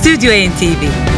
Stüdyo 0.00 0.32
NTV 0.32 1.09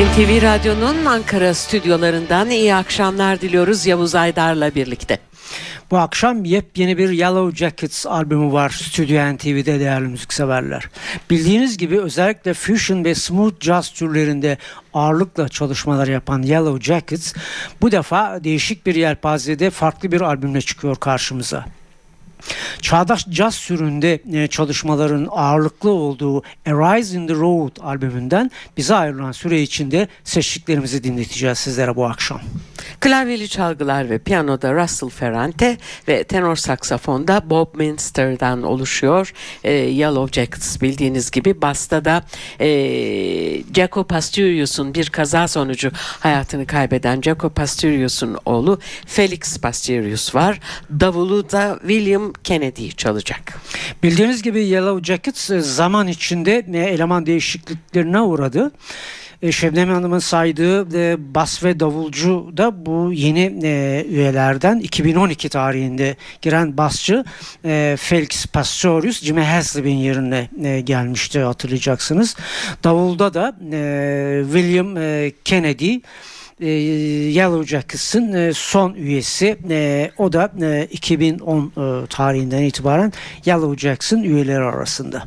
NTV 0.00 0.42
Radyo'nun 0.42 1.04
Ankara 1.04 1.54
stüdyolarından 1.54 2.50
iyi 2.50 2.74
akşamlar 2.74 3.40
diliyoruz 3.40 3.86
Yavuz 3.86 4.14
Aydar'la 4.14 4.74
birlikte. 4.74 5.18
Bu 5.90 5.98
akşam 5.98 6.44
yepyeni 6.44 6.98
bir 6.98 7.10
Yellow 7.10 7.56
Jackets 7.56 8.06
albümü 8.06 8.52
var 8.52 8.70
Stüdyo 8.70 9.34
NTV'de 9.34 9.80
değerli 9.80 10.08
müzikseverler. 10.08 10.88
Bildiğiniz 11.30 11.78
gibi 11.78 12.00
özellikle 12.00 12.54
fusion 12.54 13.04
ve 13.04 13.14
smooth 13.14 13.60
jazz 13.60 13.90
türlerinde 13.90 14.58
ağırlıkla 14.94 15.48
çalışmalar 15.48 16.08
yapan 16.08 16.42
Yellow 16.42 16.84
Jackets 16.84 17.34
bu 17.80 17.92
defa 17.92 18.44
değişik 18.44 18.86
bir 18.86 18.94
yelpazede 18.94 19.70
farklı 19.70 20.12
bir 20.12 20.20
albümle 20.20 20.60
çıkıyor 20.60 20.96
karşımıza. 20.96 21.64
Çağdaş 22.82 23.26
caz 23.28 23.54
süründe 23.54 24.20
e, 24.32 24.46
çalışmaların 24.46 25.28
ağırlıklı 25.30 25.90
olduğu 25.90 26.42
Arise 26.66 27.18
in 27.18 27.26
the 27.26 27.34
Road 27.34 27.76
albümünden 27.80 28.50
bize 28.76 28.94
ayrılan 28.94 29.32
süre 29.32 29.62
içinde 29.62 30.08
seçtiklerimizi 30.24 31.04
dinleteceğiz 31.04 31.58
sizlere 31.58 31.96
bu 31.96 32.06
akşam. 32.06 32.40
Klavyeli 33.00 33.48
çalgılar 33.48 34.10
ve 34.10 34.18
piyanoda 34.18 34.74
Russell 34.74 35.08
Ferrante 35.08 35.78
ve 36.08 36.24
tenor 36.24 36.56
saksafonda 36.56 37.50
Bob 37.50 37.74
Minster'dan 37.74 38.62
oluşuyor. 38.62 39.32
E, 39.64 39.72
Yellow 39.72 40.40
Jackets 40.40 40.80
bildiğiniz 40.80 41.30
gibi 41.30 41.62
basta 41.62 42.04
da 42.04 42.24
e, 42.60 42.68
Jaco 43.74 44.04
Pastorius'un 44.04 44.94
bir 44.94 45.10
kaza 45.10 45.48
sonucu 45.48 45.90
hayatını 46.20 46.66
kaybeden 46.66 47.20
Jaco 47.20 47.50
Pastorius'un 47.50 48.36
oğlu 48.44 48.78
Felix 49.06 49.58
Pastorius 49.58 50.34
var. 50.34 50.60
Davulu 51.00 51.50
da 51.50 51.78
William 51.80 52.29
Kennedy 52.44 52.90
çalacak. 52.90 53.60
Bildiğiniz 54.02 54.42
gibi 54.42 54.64
Yellow 54.64 55.04
Jackets 55.04 55.50
e, 55.50 55.60
zaman 55.60 56.08
içinde 56.08 56.66
e, 56.72 56.78
eleman 56.78 57.26
değişikliklerine 57.26 58.20
uğradı. 58.20 58.72
E, 59.42 59.52
Şebnem 59.52 59.88
Hanım'ın 59.88 60.18
saydığı 60.18 60.90
bas 61.34 61.64
ve 61.64 61.80
davulcu 61.80 62.52
da 62.56 62.86
bu 62.86 63.12
yeni 63.12 63.46
üyelerden 64.08 64.78
2012 64.78 65.48
tarihinde 65.48 66.16
giren 66.42 66.76
basçı 66.76 67.24
Felix 67.96 68.46
Pastorius 68.46 69.22
Jimmy 69.22 69.42
Haslip'in 69.42 69.96
yerine 69.96 70.48
gelmişti 70.80 71.40
hatırlayacaksınız. 71.40 72.36
Davulda 72.84 73.34
da 73.34 73.56
William 74.52 74.94
Kennedy 75.44 75.98
e, 76.60 76.68
Yellow 76.68 77.66
Jackets'ın 77.66 78.32
e, 78.32 78.52
son 78.52 78.94
üyesi. 78.94 79.58
E, 79.70 80.10
o 80.18 80.32
da 80.32 80.52
e, 80.62 80.88
2010 80.90 81.72
e, 81.76 82.06
tarihinden 82.06 82.62
itibaren 82.62 83.12
Yellow 83.44 83.88
Jackets'ın 83.88 84.22
üyeleri 84.22 84.62
arasında. 84.62 85.24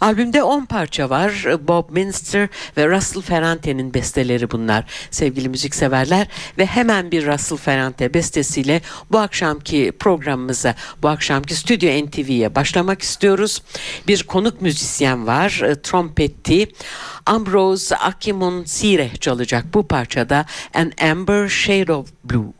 Albümde 0.00 0.42
10 0.42 0.64
parça 0.64 1.10
var. 1.10 1.46
Bob 1.68 1.90
Minster 1.90 2.48
ve 2.76 2.88
Russell 2.88 3.22
Ferrante'nin 3.22 3.94
besteleri 3.94 4.50
bunlar 4.50 4.84
sevgili 5.10 5.48
müzikseverler 5.48 6.26
ve 6.58 6.66
hemen 6.66 7.10
bir 7.10 7.26
Russell 7.26 7.58
Ferrante 7.58 8.14
bestesiyle 8.14 8.80
bu 9.10 9.18
akşamki 9.18 9.92
programımıza, 9.98 10.74
bu 11.02 11.08
akşamki 11.08 11.54
Stüdyo 11.54 12.06
NTV'ye 12.06 12.54
başlamak 12.54 13.02
istiyoruz. 13.02 13.62
Bir 14.08 14.22
konuk 14.22 14.62
müzisyen 14.62 15.26
var, 15.26 15.60
e, 15.64 15.82
trompetti. 15.82 16.68
Ambrose 17.26 17.96
Akimun 17.96 18.64
Sire 18.64 19.10
çalacak 19.20 19.64
bu 19.74 19.88
parçada 19.88 20.44
An 20.74 20.94
Amber 20.98 21.48
Shade 21.48 21.90
of 21.90 22.12
Blue. 22.22 22.54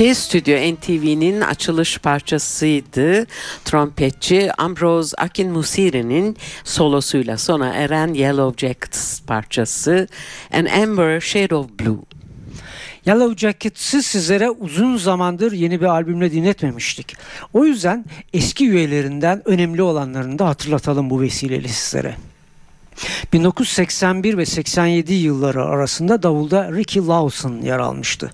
Akşamki 0.00 0.20
Stüdyo 0.20 0.56
NTV'nin 0.56 1.40
açılış 1.40 1.98
parçasıydı. 1.98 3.26
Trompetçi 3.64 4.52
Ambrose 4.52 5.16
Akin 5.16 5.50
Musiri'nin 5.50 6.36
solosuyla 6.64 7.38
sona 7.38 7.68
eren 7.74 8.14
Yellow 8.14 8.66
Jackets 8.66 9.20
parçası 9.20 10.08
An 10.52 10.64
Amber 10.64 11.20
Shade 11.20 11.54
of 11.54 11.66
Blue. 11.80 11.98
Yellow 13.06 13.36
Jackets'ı 13.36 14.02
sizlere 14.02 14.50
uzun 14.50 14.96
zamandır 14.96 15.52
yeni 15.52 15.80
bir 15.80 15.86
albümle 15.86 16.32
dinletmemiştik. 16.32 17.16
O 17.52 17.64
yüzden 17.64 18.04
eski 18.32 18.68
üyelerinden 18.68 19.42
önemli 19.44 19.82
olanlarını 19.82 20.38
da 20.38 20.48
hatırlatalım 20.48 21.10
bu 21.10 21.20
vesileyle 21.20 21.68
sizlere. 21.68 22.14
1981 23.32 24.36
ve 24.38 24.46
87 24.46 25.14
yılları 25.14 25.64
arasında 25.64 26.22
davulda 26.22 26.72
Ricky 26.72 27.06
Lawson 27.06 27.60
yer 27.62 27.78
almıştı. 27.78 28.30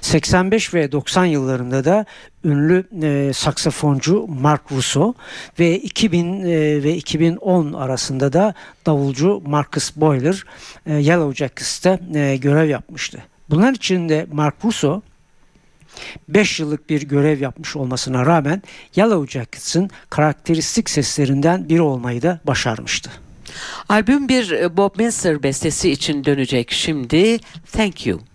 85 0.00 0.74
ve 0.74 0.92
90 0.92 1.24
yıllarında 1.24 1.84
da 1.84 2.06
ünlü 2.44 2.84
e, 3.02 3.32
saksafoncu 3.32 4.26
Mark 4.26 4.72
Russo 4.72 5.14
ve 5.58 5.78
2000 5.78 6.40
e, 6.40 6.82
ve 6.82 6.96
2010 6.96 7.72
arasında 7.72 8.32
da 8.32 8.54
davulcu 8.86 9.42
Marcus 9.46 9.96
Boyler 9.96 10.44
e, 10.86 10.94
Yellow 10.94 11.34
Jackets'ta 11.34 11.98
e, 12.14 12.36
görev 12.36 12.68
yapmıştı. 12.68 13.22
Bunlar 13.50 13.72
içinde 13.72 14.26
Mark 14.32 14.64
Russo 14.64 15.02
5 16.28 16.60
yıllık 16.60 16.90
bir 16.90 17.02
görev 17.02 17.40
yapmış 17.40 17.76
olmasına 17.76 18.26
rağmen 18.26 18.62
Yellow 18.96 19.38
Jackets'ın 19.38 19.90
karakteristik 20.10 20.90
seslerinden 20.90 21.68
biri 21.68 21.82
olmayı 21.82 22.22
da 22.22 22.40
başarmıştı. 22.46 23.10
Albüm 23.88 24.28
bir 24.28 24.50
e, 24.50 24.76
Bob 24.76 24.98
Minster 24.98 25.42
bestesi 25.42 25.90
için 25.90 26.24
dönecek 26.24 26.70
şimdi. 26.70 27.38
Thank 27.72 28.06
You. 28.06 28.29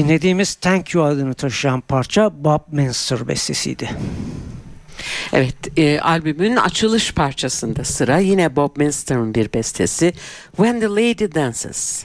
Dinlediğimiz 0.00 0.54
Thank 0.54 0.94
You 0.94 1.04
adını 1.04 1.34
taşıyan 1.34 1.80
parça 1.80 2.44
Bob 2.44 2.60
Minster 2.72 3.28
bestesiydi. 3.28 3.90
Evet, 5.32 5.78
e, 5.78 6.00
albümün 6.00 6.56
açılış 6.56 7.14
parçasında 7.14 7.84
sıra 7.84 8.18
yine 8.18 8.56
Bob 8.56 8.76
Minster'ın 8.76 9.34
bir 9.34 9.52
bestesi 9.52 10.12
When 10.56 10.80
the 10.80 10.86
Lady 10.86 11.34
Dances. 11.34 12.04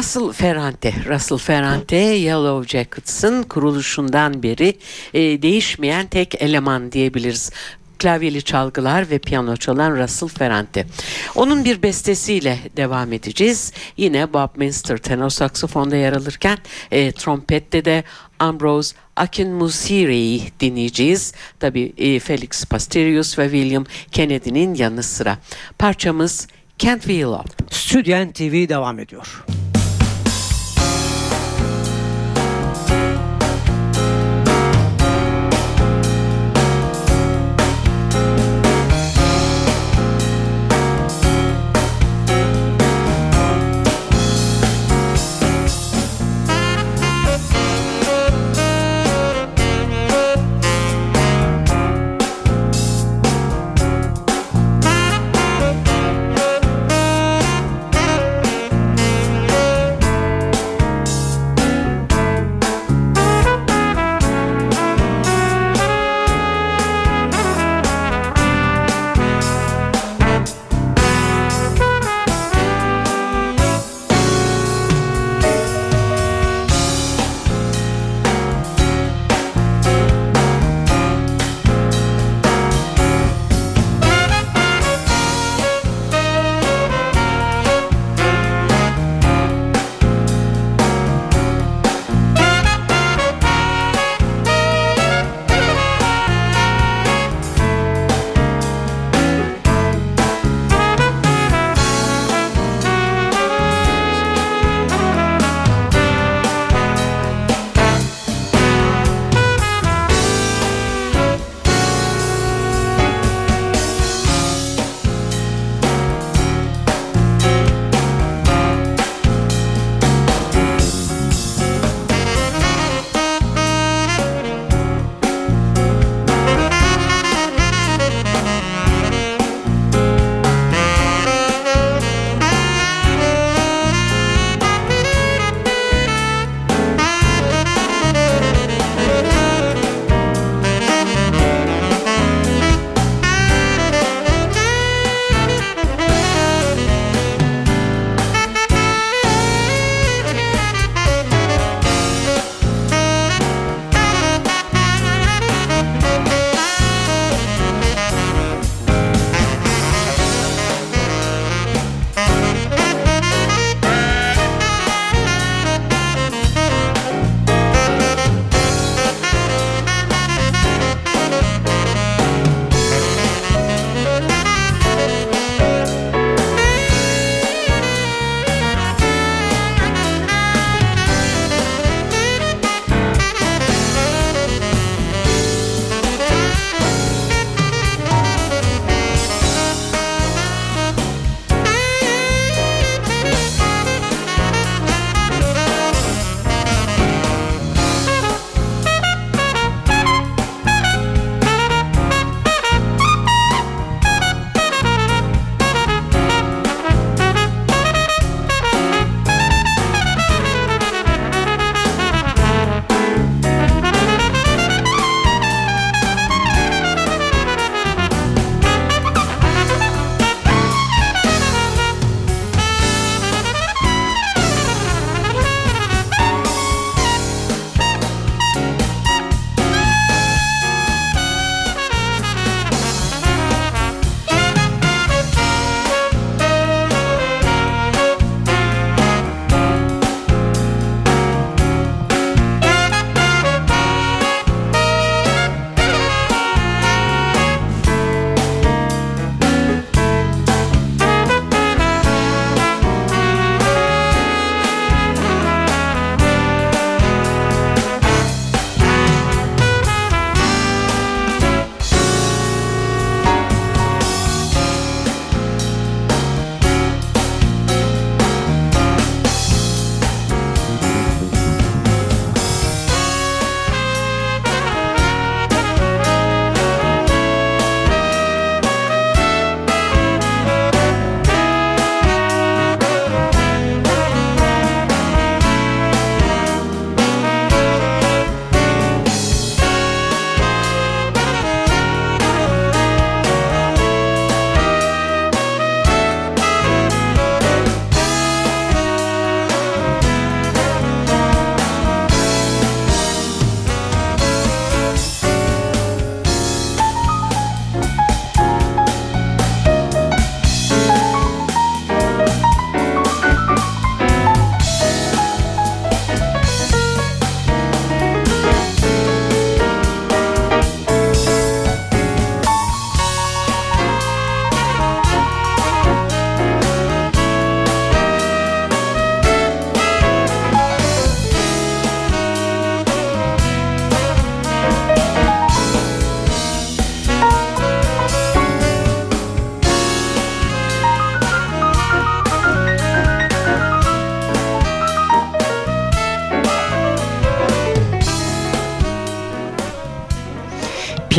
Russell 0.00 0.32
Ferrante, 0.32 0.94
Russell 1.08 1.38
Ferrante 1.38 1.96
Yellow 1.96 2.78
Jackets'ın 2.78 3.42
kuruluşundan 3.42 4.42
beri 4.42 4.78
e, 5.14 5.42
değişmeyen 5.42 6.06
tek 6.06 6.42
eleman 6.42 6.92
diyebiliriz 6.92 7.50
klavyeli 7.98 8.42
çalgılar 8.42 9.10
ve 9.10 9.18
piyano 9.18 9.56
çalan 9.56 10.02
Russell 10.02 10.28
Ferrante. 10.28 10.86
Onun 11.34 11.64
bir 11.64 11.82
bestesiyle 11.82 12.58
devam 12.76 13.12
edeceğiz. 13.12 13.72
Yine 13.96 14.32
Bob 14.32 14.48
Minster 14.56 14.98
tenor 14.98 15.30
saksafonda 15.30 15.96
yer 15.96 16.12
alırken 16.12 16.58
e, 16.90 17.12
trompette 17.12 17.84
de 17.84 18.04
Ambrose 18.38 18.96
Akinmusiri'yi 19.16 20.42
dinleyeceğiz. 20.60 21.34
Tabi 21.58 21.92
e, 21.96 22.18
Felix 22.18 22.64
Pasterius 22.64 23.38
ve 23.38 23.50
William 23.50 23.84
Kennedy'nin 24.12 24.74
yanı 24.74 25.02
sıra. 25.02 25.38
Parçamız 25.78 26.48
Can't 26.78 27.02
Feel 27.02 27.28
Up. 27.28 27.72
Stüdyen 27.72 28.32
TV 28.32 28.68
devam 28.68 28.98
ediyor. 28.98 29.44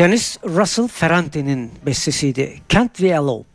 Piyanist 0.02 0.40
Russell 0.44 0.88
Ferrante'nin 0.88 1.72
bestesiydi. 1.86 2.62
Can't 2.70 3.00
We 3.00 3.10
Elope. 3.10 3.51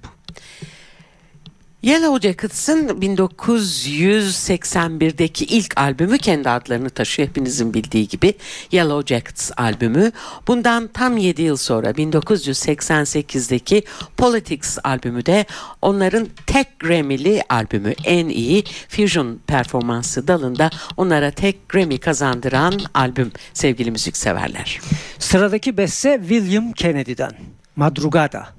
Yellow 1.82 2.28
Jackets'ın 2.28 2.88
1981'deki 2.88 5.44
ilk 5.44 5.78
albümü 5.78 6.18
kendi 6.18 6.50
adlarını 6.50 6.90
taşıyor 6.90 7.28
hepinizin 7.28 7.74
bildiği 7.74 8.08
gibi 8.08 8.34
Yellow 8.72 9.14
Jackets 9.14 9.50
albümü. 9.56 10.12
Bundan 10.46 10.88
tam 10.88 11.16
7 11.16 11.42
yıl 11.42 11.56
sonra 11.56 11.90
1988'deki 11.90 13.82
Politics 14.16 14.78
albümü 14.84 15.26
de 15.26 15.46
onların 15.82 16.28
tek 16.46 16.80
Grammy'li 16.80 17.42
albümü 17.48 17.94
en 18.04 18.28
iyi 18.28 18.64
fusion 18.88 19.38
performansı 19.46 20.28
dalında 20.28 20.70
onlara 20.96 21.30
tek 21.30 21.68
Grammy 21.68 21.98
kazandıran 21.98 22.80
albüm 22.94 23.32
sevgili 23.54 23.90
müzikseverler. 23.90 24.80
Sıradaki 25.18 25.76
beste 25.76 26.18
William 26.20 26.72
Kennedy'den 26.72 27.32
Madrugada. 27.76 28.56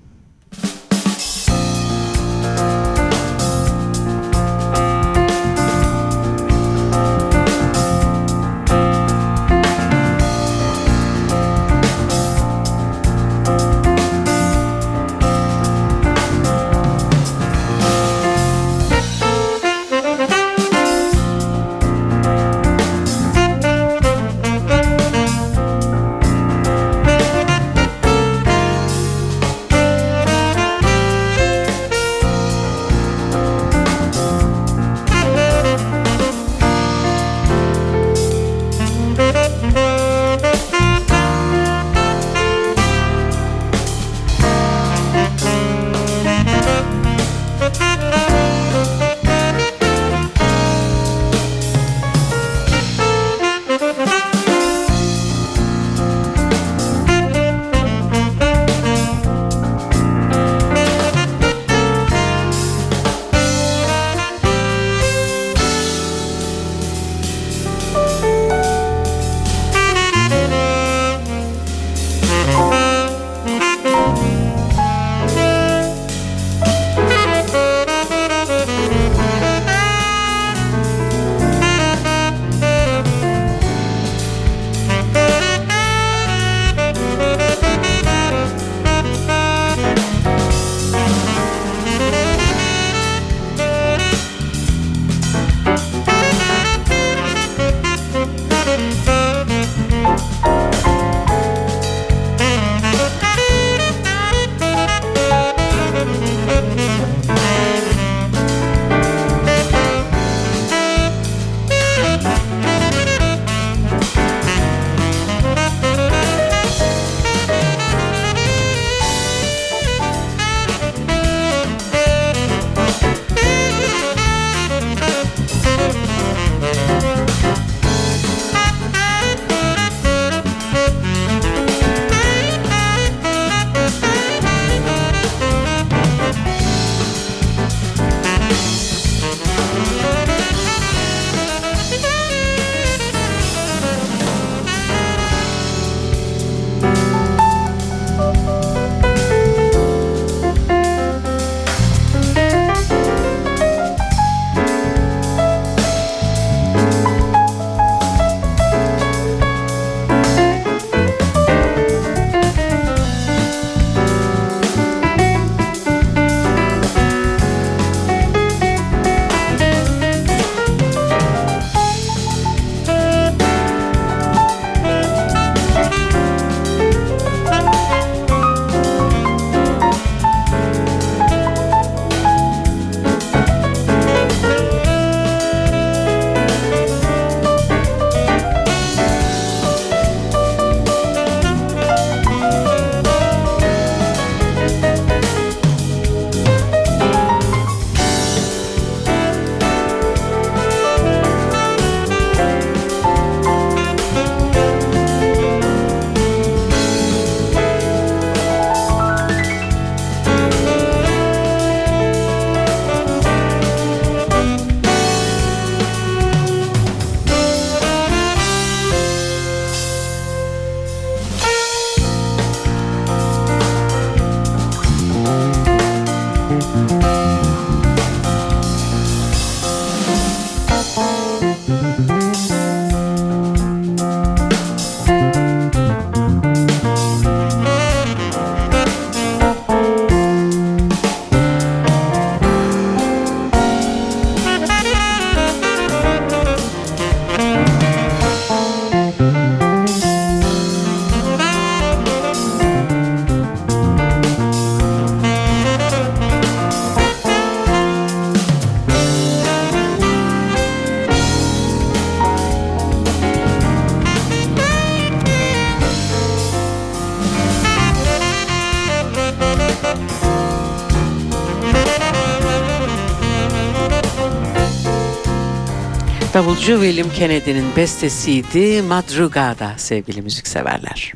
Davulcu 276.58 276.82
William 276.82 277.10
Kennedy'nin 277.10 277.66
bestesiydi 277.76 278.82
Madrugada 278.82 279.74
sevgili 279.78 280.22
müzikseverler. 280.22 281.14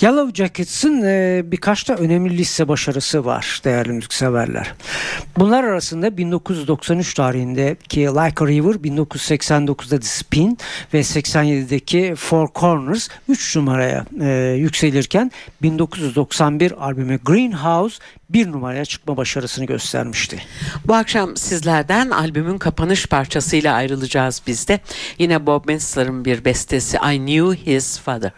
Yellow 0.00 0.42
Jackets'ın 0.42 1.02
birkaç 1.50 1.88
da 1.88 1.94
önemli 1.94 2.38
liste 2.38 2.68
başarısı 2.68 3.24
var 3.24 3.60
değerli 3.64 3.92
müzikseverler. 3.92 4.74
Bunlar 5.38 5.64
arasında 5.64 6.16
1993 6.16 7.14
tarihindeki 7.14 8.00
Like 8.00 8.44
a 8.44 8.46
River, 8.46 8.74
1989'da 8.74 10.00
The 10.00 10.06
Spin 10.06 10.58
ve 10.94 11.00
87'deki 11.00 12.14
Four 12.16 12.48
Corners 12.54 13.08
3 13.28 13.56
numaraya 13.56 14.04
e, 14.20 14.54
yükselirken 14.58 15.30
1991 15.62 16.84
albümü 16.86 17.18
Greenhouse 17.24 17.98
bir 18.30 18.52
numaraya 18.52 18.84
çıkma 18.84 19.16
başarısını 19.16 19.64
göstermişti. 19.64 20.42
Bu 20.84 20.94
akşam 20.94 21.36
sizlerden 21.36 22.10
albümün 22.10 22.58
kapanış 22.58 23.06
parçasıyla 23.06 23.74
ayrılacağız 23.74 24.42
biz 24.46 24.68
de. 24.68 24.80
Yine 25.18 25.46
Bob 25.46 25.68
Minster'ın 25.68 26.24
bir 26.24 26.44
bestesi 26.44 26.96
I 26.96 27.18
Knew 27.18 27.72
His 27.72 27.98
Father. 27.98 28.32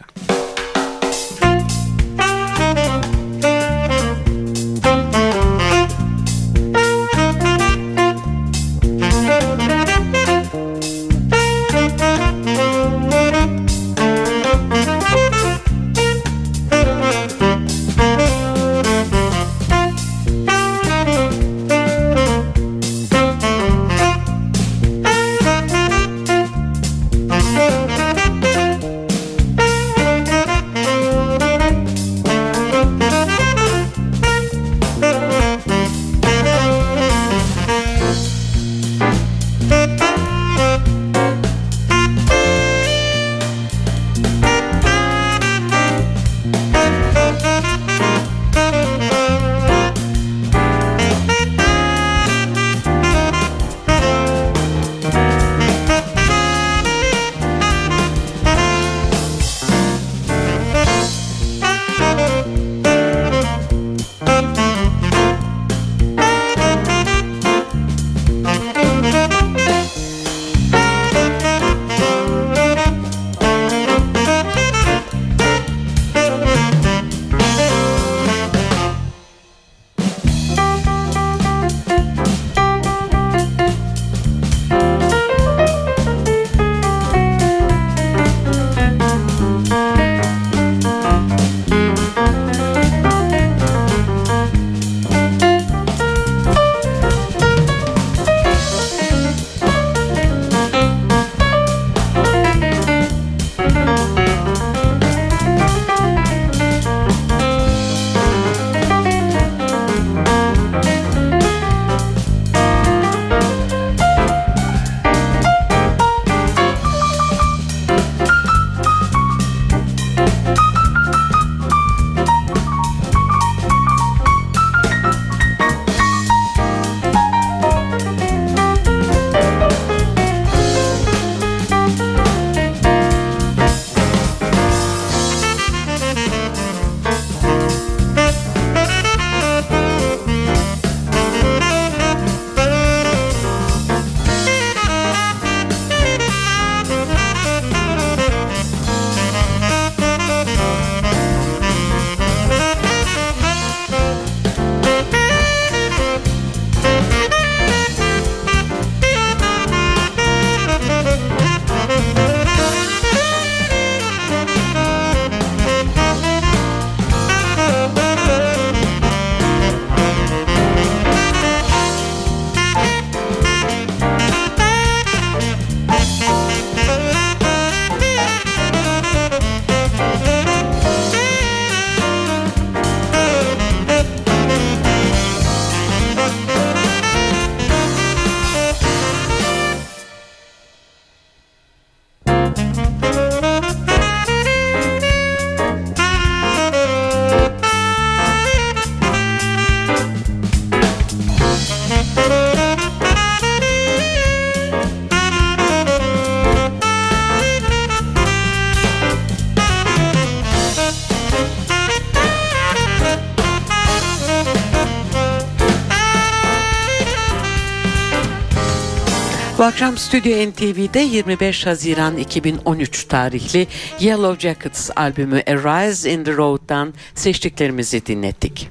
Akşam 219.75 219.99
Stüdyo 219.99 220.51
NTV'de 220.51 221.01
25 221.01 221.67
Haziran 221.67 222.17
2013 222.17 223.05
tarihli 223.05 223.67
Yellow 224.01 224.49
Jackets 224.49 224.91
albümü 224.97 225.43
A 225.47 225.55
Rise 225.55 226.13
in 226.13 226.25
the 226.25 226.37
Road'dan 226.37 226.95
seçtiklerimizi 227.15 228.07
dinlettik. 228.07 228.69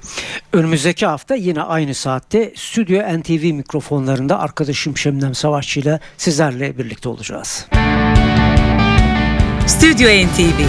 Önümüzdeki 0.54 1.06
hafta 1.06 1.36
yine 1.36 1.62
aynı 1.62 1.94
saatte 1.94 2.54
Stüdyo 2.56 3.20
NTV 3.20 3.54
mikrofonlarında 3.54 4.40
arkadaşım 4.40 4.98
Şemnem 4.98 5.36
Savaşçı 5.36 5.80
ile 5.80 6.00
sizlerle 6.18 6.78
birlikte 6.78 7.10
olacağız. 7.10 7.68
Stüdyo 9.68 10.10
NTV 10.10 10.60